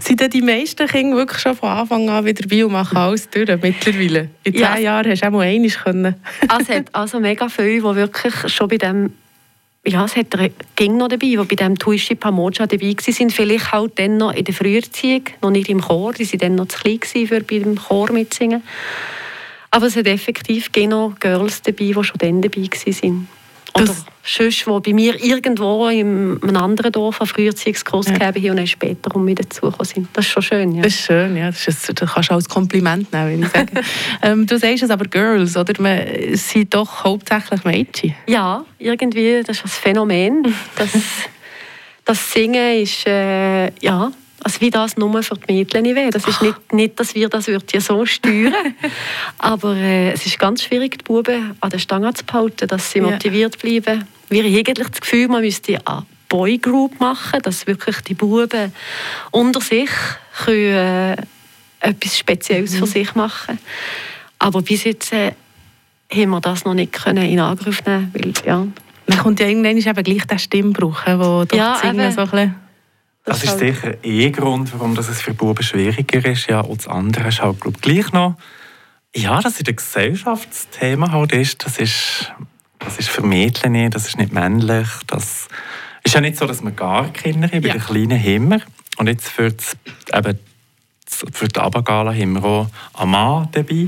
sind 0.00 0.20
denn 0.20 0.30
die 0.30 0.42
meisten 0.42 0.88
Kinder 0.88 1.16
wirklich 1.16 1.40
schon 1.40 1.56
von 1.56 1.68
Anfang 1.68 2.08
an 2.08 2.24
wieder 2.24 2.42
dabei 2.42 2.64
und 2.64 2.72
machen 2.72 2.96
alles 2.96 3.30
durch 3.30 3.48
mittlerweile? 3.62 4.30
In 4.42 4.52
zehn 4.52 4.60
ja. 4.60 4.76
Jahren 4.76 5.10
hast 5.10 5.22
du 5.22 5.28
auch 5.28 5.32
mal 5.32 5.42
einmal 5.42 5.70
können. 5.70 6.14
also, 6.48 6.72
es 6.72 6.78
hat 6.78 6.86
also 6.92 7.20
mega 7.20 7.48
viele, 7.48 7.76
die 7.76 7.82
wirklich 7.82 8.52
schon 8.52 8.68
bei 8.68 8.78
dem 8.78 9.12
ja, 9.86 10.02
es 10.06 10.16
hat 10.16 10.34
ging 10.76 10.96
noch 10.96 11.08
dabei, 11.08 11.26
die 11.26 11.36
bei 11.36 11.56
dem 11.56 11.78
Tuishi 11.78 12.14
Pamoja 12.14 12.66
dabei 12.66 12.96
waren. 12.96 13.30
Vielleicht 13.30 13.70
halt 13.70 13.98
dann 13.98 14.16
noch 14.16 14.32
in 14.32 14.44
der 14.44 14.54
Früherziehung, 14.54 15.24
noch 15.42 15.50
nicht 15.50 15.68
im 15.68 15.82
Chor. 15.82 16.14
Die 16.14 16.26
waren 16.26 16.38
dann 16.38 16.54
noch 16.54 16.68
zu 16.68 16.78
klein 16.78 17.26
für 17.26 17.42
beim 17.42 17.76
Chor 17.76 18.10
mitsingen. 18.10 18.62
Aber 19.74 19.86
es 19.86 19.96
hat 19.96 20.06
effektiv 20.06 20.70
noch 20.86 21.14
Girls 21.18 21.60
dabei, 21.62 21.86
die 21.86 21.92
schon 21.94 22.18
dann 22.18 22.40
dabei 22.40 22.62
waren. 22.62 23.28
Oder 23.76 23.86
das 23.86 24.04
sonst, 24.24 24.66
die 24.66 24.80
bei 24.80 24.92
mir 24.94 25.20
irgendwo 25.20 25.88
in 25.88 26.40
einem 26.40 26.56
anderen 26.56 26.92
Dorf 26.92 27.20
einen 27.20 27.26
Früherziehungskurs 27.26 28.06
ja. 28.06 28.12
gegeben 28.12 28.44
haben 28.44 28.50
und 28.50 28.56
dann 28.58 28.66
später 28.68 29.16
um 29.16 29.26
wieder 29.26 29.42
dazugekommen 29.42 29.84
sind. 29.84 30.08
Das 30.12 30.26
ist 30.26 30.30
schon 30.30 30.42
schön. 30.44 30.72
Ja. 30.76 30.82
Das 30.82 30.94
ist 30.94 31.06
schön, 31.06 31.36
ja. 31.36 31.46
Das, 31.46 31.66
ist, 31.66 32.00
das 32.00 32.12
kannst 32.12 32.30
du 32.30 32.34
als 32.34 32.48
Kompliment 32.48 33.12
nehmen, 33.12 33.42
ich 33.42 33.48
sagen. 33.48 33.80
ähm, 34.22 34.46
du 34.46 34.56
sagst 34.60 34.84
es 34.84 34.90
aber 34.90 35.06
Girls, 35.06 35.56
oder? 35.56 35.74
Man 35.82 36.36
sind 36.36 36.72
doch 36.72 37.02
hauptsächlich 37.02 37.64
Mädchen. 37.64 38.14
Ja, 38.28 38.64
irgendwie, 38.78 39.42
das 39.44 39.56
ist 39.56 39.64
ein 39.64 39.68
Phänomen. 39.70 40.54
Das, 40.76 40.90
das 42.04 42.32
Singen 42.32 42.80
ist, 42.80 43.08
äh, 43.08 43.72
ja, 43.80 44.12
also 44.44 44.60
wie 44.60 44.70
das 44.70 44.96
nur 44.96 45.22
für 45.22 45.36
die 45.36 45.52
Mädchen 45.52 45.84
wäre. 45.84 46.10
Das 46.10 46.28
ist 46.28 46.42
nicht, 46.42 46.72
nicht, 46.72 47.00
dass 47.00 47.14
wir 47.14 47.28
das 47.28 47.46
ja 47.46 47.80
so 47.80 48.04
steuern 48.04 48.52
aber 49.38 49.74
äh, 49.74 50.12
es 50.12 50.26
ist 50.26 50.38
ganz 50.38 50.62
schwierig, 50.62 50.98
die 50.98 51.04
Buben 51.04 51.56
an 51.60 51.70
der 51.70 51.78
Stange 51.78 52.12
zu 52.12 52.24
behalten, 52.24 52.68
dass 52.68 52.92
sie 52.92 53.00
motiviert 53.00 53.58
bleiben. 53.58 54.06
Wir 54.28 54.44
haben 54.44 54.54
eigentlich 54.54 54.88
das 54.88 55.00
Gefühl, 55.00 55.28
man 55.28 55.40
müsste 55.40 55.78
eine 55.86 56.04
Boygroup 56.28 57.00
machen, 57.00 57.40
dass 57.42 57.66
wirklich 57.66 58.00
die 58.02 58.14
Buben 58.14 58.72
unter 59.30 59.60
sich 59.60 59.90
können, 60.44 60.56
äh, 60.56 61.16
etwas 61.80 62.18
Spezielles 62.18 62.72
mhm. 62.72 62.78
für 62.78 62.86
sich 62.86 63.14
machen 63.14 63.58
Aber 64.38 64.60
bis 64.60 64.84
jetzt 64.84 65.12
äh, 65.12 65.32
haben 66.12 66.30
wir 66.30 66.40
das 66.40 66.64
noch 66.64 66.74
nicht 66.74 66.92
können 66.92 67.24
in 67.24 67.40
Angriff 67.40 67.84
nehmen 67.86 68.12
weil, 68.12 68.32
ja. 68.44 68.66
Man 69.06 69.18
kommt 69.18 69.40
ja 69.40 69.46
irgendwann 69.46 69.76
eben 69.76 70.02
gleich 70.02 70.26
den 70.26 70.38
Stimmbruch, 70.38 71.02
wo 71.06 71.44
ja, 71.54 71.76
Singen 71.76 72.10
so 72.12 72.22
ein 72.22 72.30
bisschen 72.30 72.63
Das, 73.24 73.42
ist 73.42 73.50
halt- 73.50 73.60
sicher 73.60 73.94
eh 74.04 74.30
Grund, 74.30 74.72
warum 74.74 74.94
das 74.94 75.08
es 75.08 75.22
für 75.22 75.34
Buben 75.34 75.62
schwieriger 75.62 76.24
ist. 76.30 76.46
Ja, 76.48 76.60
und 76.60 76.78
das 76.80 76.88
andere 76.88 77.28
ist 77.28 77.40
halt, 77.42 77.60
glaub, 77.60 77.80
gleich 77.80 78.12
noch, 78.12 78.36
ja, 79.16 79.40
dass 79.40 79.58
in 79.58 79.64
der 79.64 79.74
Gesellschaft 79.74 80.48
das 80.50 80.68
Thema 80.70 81.10
halt 81.12 81.32
ist, 81.32 81.64
das 81.64 81.78
ist, 81.78 82.32
das 82.80 82.98
ist 82.98 83.08
für 83.08 83.22
Mädchen 83.22 83.72
nicht, 83.72 83.94
das 83.94 84.06
ist 84.08 84.18
nicht 84.18 84.32
männlich. 84.32 84.88
Das 85.06 85.48
ist 86.02 86.14
ja 86.14 86.20
nicht 86.20 86.36
so, 86.36 86.46
dass 86.46 86.62
wir 86.62 86.72
gar 86.72 87.08
Kinder 87.12 87.48
haben, 87.48 87.62
bei 87.62 87.68
Ja. 87.68 87.74
den 87.74 87.82
Kleinen 87.82 88.50
wir. 88.50 88.60
Und 88.98 89.06
jetzt 89.08 89.28
für, 89.28 89.50
das, 89.52 89.76
eben, 90.12 90.38
das- 91.06 91.24
für 91.32 91.48
die 91.48 91.60
Abendgala 91.60 92.12
haben 92.12 92.32
wir 92.34 92.44
auch 92.44 92.68
einen 92.94 93.10
Mann 93.10 93.48
dabei. 93.52 93.86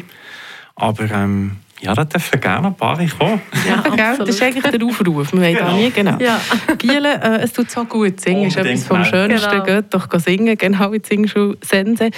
Aber 0.76 1.11
ähm, 1.11 1.57
ja, 1.80 1.95
da 1.95 2.04
dürfen 2.04 2.40
gerne 2.40 2.68
ein 2.68 2.75
paar 2.75 2.97
kommen. 2.97 3.40
Ja, 3.68 3.83
gell? 3.97 4.16
das 4.18 4.28
ist 4.30 4.42
eigentlich 4.42 4.64
der 4.64 4.83
Aufruf. 4.87 5.33
Wir 5.33 5.40
wollen 5.40 5.54
da 5.54 5.61
Genau. 5.61 5.76
nie, 5.76 5.90
genau. 5.90 6.18
Ja. 6.18 6.40
Giele, 6.78 7.21
äh, 7.23 7.42
es 7.42 7.52
tut 7.52 7.71
so 7.71 7.85
gut. 7.85 8.18
Singen 8.21 8.47
ist 8.49 8.56
Unbedingt, 8.56 8.80
etwas 8.83 8.88
vom. 8.88 9.04
Schönsten. 9.04 9.50
Genau. 9.50 9.64
Geht 9.64 9.95
doch 9.95 10.09
singen, 10.18 10.56
genau 10.56 10.92
in 10.92 11.02
die 11.02 11.09
Singschule 11.09 11.59
Sense. 11.62 12.11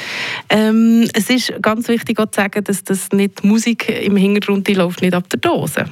Ähm, 0.48 1.08
es 1.12 1.28
ist 1.28 1.52
ganz 1.60 1.88
wichtig 1.88 2.18
auch 2.20 2.30
zu 2.30 2.40
sagen, 2.40 2.62
dass 2.62 2.84
das 2.84 3.10
nicht 3.10 3.42
die 3.42 3.48
Musik 3.48 3.88
im 3.88 4.16
Hintergrund 4.16 4.66
die 4.68 4.74
läuft 4.74 5.02
nicht 5.02 5.14
ab 5.14 5.28
der 5.28 5.40
Dose. 5.40 5.86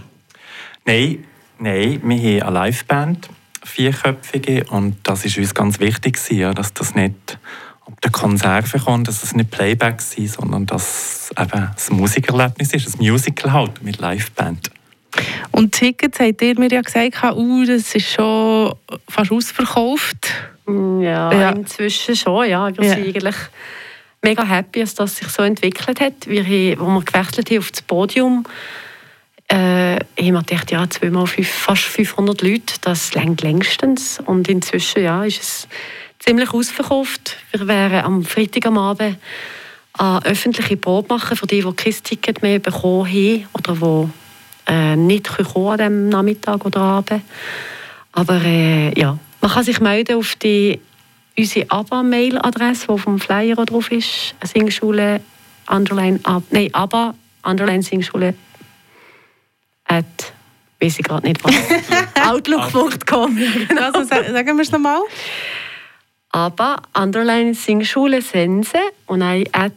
Nein, 0.84 1.24
nein, 1.58 2.00
wir 2.04 2.44
haben 2.44 2.56
eine 2.56 2.66
Liveband, 2.66 3.28
vierköpfige, 3.64 4.64
und 4.70 4.96
das 5.02 5.24
ist 5.24 5.38
uns 5.38 5.54
ganz 5.54 5.80
wichtig, 5.80 6.18
ja, 6.30 6.54
dass 6.54 6.72
das 6.72 6.94
nicht 6.94 7.38
ob 7.86 8.00
der 8.00 8.10
Konserve 8.10 8.78
kommt, 8.78 9.08
dass 9.08 9.22
es 9.22 9.34
nicht 9.34 9.50
Playback 9.50 10.00
sind, 10.00 10.28
sondern 10.28 10.66
dass 10.66 11.30
es 11.30 11.42
eben 11.42 11.52
ein 11.62 11.96
Musikerlebnis 11.96 12.72
ist, 12.74 12.94
ein 12.98 13.06
Musical 13.06 13.52
halt 13.52 13.82
mit 13.82 13.98
Liveband. 13.98 14.70
Und 15.52 15.72
Tickets, 15.72 16.18
habt 16.20 16.42
ihr 16.42 16.58
mir 16.58 16.68
ja 16.68 16.82
gesagt, 16.82 17.22
uh, 17.36 17.64
das 17.64 17.94
ist 17.94 18.12
schon 18.12 18.74
fast 19.08 19.32
ausverkauft. 19.32 20.34
Ja, 20.66 21.32
Ja. 21.32 21.50
inzwischen 21.50 22.16
schon. 22.16 22.48
Ja. 22.50 22.68
Wir 22.76 22.84
Ja. 22.84 22.94
sind 22.94 23.06
eigentlich 23.06 23.36
mega 24.22 24.44
happy, 24.44 24.80
dass 24.80 24.94
das 24.94 25.16
sich 25.16 25.28
so 25.28 25.42
entwickelt 25.42 26.00
hat. 26.00 26.26
Wir 26.26 26.42
haben, 26.44 26.80
wo 26.80 26.86
wir 26.86 27.02
gewechselt 27.02 27.50
haben 27.50 27.58
auf 27.58 27.70
das 27.70 27.82
Podium, 27.82 28.44
äh, 29.48 29.54
haben 29.96 30.00
wir 30.18 30.42
gedacht, 30.42 30.72
ja, 30.72 30.90
zweimal 30.90 31.26
fünf, 31.28 31.48
fast 31.48 31.84
500 31.84 32.42
Leute, 32.42 32.74
das 32.82 33.14
längt 33.14 33.42
längstens. 33.42 34.18
Und 34.26 34.48
inzwischen 34.48 35.02
ja, 35.04 35.24
ist 35.24 35.40
es 35.40 35.68
ziemlich 36.26 36.52
ausverkauft. 36.52 37.36
Wir 37.52 37.66
werden 37.68 38.00
am 38.04 38.24
Freitag 38.24 38.66
am 38.66 38.78
Abend 38.78 39.16
eine 39.98 40.24
öffentliche 40.24 40.76
Probe 40.76 41.08
machen 41.14 41.36
für 41.36 41.46
die, 41.46 41.62
die 41.62 41.72
kein 41.72 41.94
Ticket 42.02 42.42
mehr 42.42 42.58
bekommen 42.58 43.06
haben 43.06 43.46
oder 43.54 43.74
die 44.66 44.72
äh, 44.72 44.96
nicht 44.96 45.28
kommen 45.28 45.68
an 45.68 45.78
diesem 45.78 46.08
Nachmittag 46.08 46.64
oder 46.64 46.80
Abend. 46.80 47.22
Aber 48.12 48.40
äh, 48.44 48.98
ja, 48.98 49.18
man 49.40 49.50
kann 49.50 49.64
sich 49.64 49.80
melden 49.80 50.16
auf 50.18 50.34
die, 50.36 50.80
unsere 51.38 51.70
ABBA-Mail-Adresse, 51.70 52.86
die 52.86 52.92
auf 52.92 53.04
dem 53.04 53.18
Flyer 53.20 53.58
auch 53.58 53.64
drauf 53.66 53.90
ist. 53.92 54.34
Singschule, 54.42 55.20
underline, 55.68 56.18
ab, 56.24 56.42
nein, 56.50 56.68
ABBA, 56.72 57.14
underline 57.44 57.82
Singschule, 57.82 58.34
at, 59.84 60.04
weiß 60.80 60.98
ich 60.98 61.04
gerade 61.04 61.26
nicht 61.26 61.42
was, 61.44 61.54
outlook.com. 62.28 63.38
Also 63.80 64.02
sa- 64.04 64.24
sagen 64.32 64.56
wir 64.56 64.62
es 64.62 64.72
nochmal. 64.72 65.00
ABBA, 66.36 66.76
underline 66.92 67.54
Singschule 67.54 68.20
Sense 68.20 68.76
und 69.06 69.22
ein 69.22 69.44
at 69.52 69.72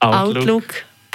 Outlook. 0.00 0.62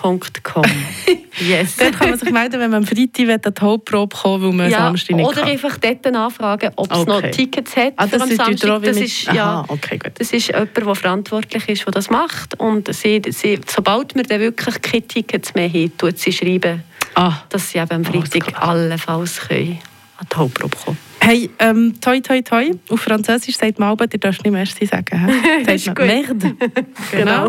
outlook.com. 0.02 0.64
yes. 1.40 1.78
Dort 1.78 1.98
kann 2.00 2.10
man 2.10 2.18
sich 2.20 2.32
melden, 2.32 2.60
wenn 2.60 2.72
man 2.72 2.84
am 2.84 2.88
Freitag 2.88 3.46
an 3.46 3.54
die 3.54 3.62
Hauptprobe 3.62 4.16
kommen 4.16 4.42
will, 4.42 4.50
weil 4.50 4.56
man 4.58 4.70
Ja, 4.72 4.78
Samstag 4.80 5.16
nicht 5.16 5.26
oder 5.28 5.42
kann. 5.42 5.50
einfach 5.52 5.78
dort 5.78 6.12
nachfragen, 6.12 6.72
ob 6.76 6.92
es 6.92 7.06
noch 7.06 7.18
Okay. 7.18 7.32
Tickets 7.32 7.76
hat 7.78 7.94
Ah, 7.98 8.08
für 8.08 8.18
das 8.18 8.22
am 8.24 8.36
Samstag. 8.36 8.82
Das 8.82 8.98
ist, 8.98 9.30
Aha, 9.30 9.36
ja, 9.36 9.66
okay, 9.68 9.98
gut. 10.00 10.12
das 10.16 10.34
ist 10.34 10.48
jemand, 10.48 10.76
der 10.76 10.96
verantwortlich 10.96 11.70
ist, 11.70 11.86
der 11.86 11.92
das 11.94 12.10
macht. 12.10 12.60
Und 12.60 12.94
sie, 12.94 13.22
sie, 13.30 13.60
sobald 13.68 14.16
wir 14.16 14.24
dann 14.24 14.40
wirklich 14.42 14.82
keine 14.82 15.08
Tickets 15.08 15.54
mehr 15.54 15.70
haben, 15.70 15.96
tut 15.98 16.18
sie 16.18 16.32
schreiben, 16.34 16.84
Ah. 17.16 17.44
dass 17.50 17.70
sie 17.70 17.78
eben 17.78 17.92
am 17.92 18.06
Alles 18.12 18.30
Freitag 18.30 18.48
klar. 18.48 18.70
allenfalls 18.70 19.40
können 19.48 19.78
an 20.18 20.28
die 20.32 20.36
Hauptprobe 20.36 20.76
kommen 20.84 20.98
Hey, 21.26 21.50
ähm, 21.60 21.94
toi 22.02 22.20
toi 22.20 22.42
toi. 22.42 22.72
Auf 22.90 23.00
Französisch 23.00 23.58
sagt 23.58 23.80
man 23.80 23.90
aber, 23.90 24.08
du 24.08 24.20
darfst 24.20 24.44
nicht 24.44 24.52
Merci 24.52 24.86
sagen. 24.86 25.26
hä? 25.26 25.64
Das 25.66 25.76
ist 25.76 25.96
gut. 25.96 26.06
Merde. 26.06 26.54
genau. 27.12 27.48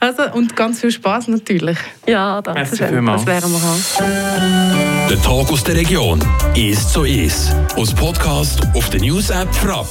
Also, 0.00 0.32
und 0.32 0.56
ganz 0.56 0.80
viel 0.80 0.90
Spaß 0.90 1.28
natürlich. 1.28 1.78
Ja, 2.08 2.42
danke 2.42 2.60
Merci 2.60 2.76
schön. 2.76 3.06
Das 3.06 3.24
wären 3.24 3.52
wir 3.52 3.58
auch. 3.58 5.08
Der 5.08 5.22
Tag 5.22 5.52
aus 5.52 5.62
der 5.62 5.76
Region 5.76 6.18
ist 6.56 6.90
so 6.92 7.04
ist. 7.04 7.54
Aus 7.76 7.94
Podcast 7.94 8.60
auf 8.74 8.90
der 8.90 9.00
News 9.00 9.30
App 9.30 9.54
Frapp. 9.54 9.86